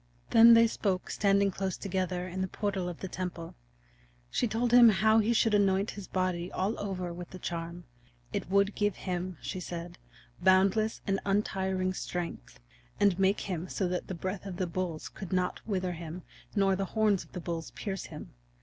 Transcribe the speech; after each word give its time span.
Then 0.31 0.55
they 0.55 0.65
spoke 0.65 1.11
standing 1.11 1.51
close 1.51 1.77
together 1.77 2.27
in 2.27 2.41
the 2.41 2.47
portal 2.47 2.89
of 2.89 3.01
the 3.01 3.07
temple. 3.07 3.53
She 4.31 4.47
told 4.47 4.71
him 4.73 4.89
how 4.89 5.19
he 5.19 5.31
should 5.31 5.53
anoint 5.53 5.91
his 5.91 6.07
body 6.07 6.51
all 6.51 6.73
over 6.79 7.13
with 7.13 7.29
the 7.29 7.37
charm; 7.37 7.83
it 8.33 8.49
would 8.49 8.73
give 8.73 8.95
him, 8.95 9.37
she 9.43 9.59
said, 9.59 9.99
boundless 10.41 11.01
and 11.05 11.19
untiring 11.23 11.93
strength, 11.93 12.59
and 12.99 13.19
make 13.19 13.41
him 13.41 13.69
so 13.69 13.87
that 13.89 14.07
the 14.07 14.15
breath 14.15 14.47
of 14.47 14.57
the 14.57 14.65
bulls 14.65 15.07
could 15.07 15.31
not 15.31 15.61
wither 15.67 15.91
him 15.91 16.23
nor 16.55 16.75
the 16.75 16.85
horns 16.97 17.23
of 17.23 17.33
the 17.33 17.39
bulls 17.39 17.69
pierce 17.69 18.05
him. 18.05 18.33